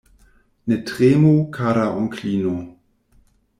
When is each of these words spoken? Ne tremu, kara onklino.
Ne 0.67 0.77
tremu, 0.91 1.35
kara 1.59 1.85
onklino. 2.01 2.57